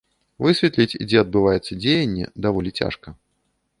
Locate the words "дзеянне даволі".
1.85-2.75